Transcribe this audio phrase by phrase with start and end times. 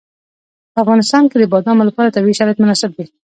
[0.73, 3.05] په افغانستان کې د بادامو لپاره طبیعي شرایط مناسب دي.